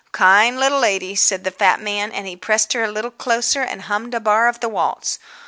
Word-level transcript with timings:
"Kind 0.13 0.59
little 0.59 0.79
lady," 0.79 1.15
said 1.15 1.43
the 1.43 1.51
fat 1.51 1.79
man, 1.79 2.11
and 2.11 2.25
he 2.25 2.35
pressed 2.35 2.73
her 2.73 2.83
a 2.83 2.91
little 2.91 3.11
closer, 3.11 3.61
and 3.61 3.83
hummed 3.83 4.15
a 4.15 4.19
bar 4.19 4.47
of 4.47 4.59
the 4.59 4.67
waltz. 4.69 5.19